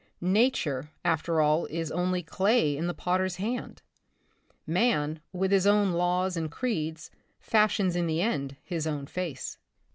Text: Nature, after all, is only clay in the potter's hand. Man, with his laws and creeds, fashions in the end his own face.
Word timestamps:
Nature, 0.23 0.89
after 1.05 1.41
all, 1.41 1.67
is 1.67 1.91
only 1.91 2.23
clay 2.23 2.75
in 2.75 2.87
the 2.87 2.93
potter's 2.95 3.35
hand. 3.35 3.83
Man, 4.65 5.21
with 5.31 5.51
his 5.51 5.67
laws 5.67 6.35
and 6.35 6.49
creeds, 6.51 7.11
fashions 7.39 7.95
in 7.95 8.07
the 8.07 8.19
end 8.19 8.57
his 8.63 8.87
own 8.87 9.05
face. 9.05 9.59